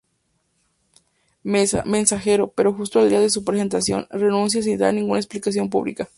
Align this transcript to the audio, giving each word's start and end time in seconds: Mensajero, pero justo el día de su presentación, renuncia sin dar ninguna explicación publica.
Mensajero, 1.43 2.53
pero 2.55 2.73
justo 2.73 2.99
el 3.01 3.09
día 3.09 3.19
de 3.19 3.29
su 3.29 3.43
presentación, 3.43 4.07
renuncia 4.09 4.63
sin 4.63 4.79
dar 4.79 4.95
ninguna 4.95 5.19
explicación 5.19 5.69
publica. 5.69 6.09